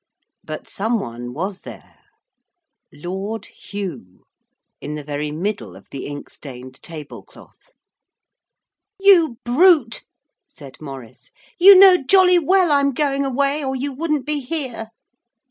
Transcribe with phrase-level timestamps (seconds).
[0.43, 1.99] But some one was there:
[2.91, 4.23] Lord Hugh,
[4.79, 7.69] in the very middle of the ink stained table cloth.
[8.99, 10.03] 'You brute,'
[10.47, 11.29] said Maurice;
[11.59, 14.89] 'you know jolly well I'm going away, or you wouldn't be here.'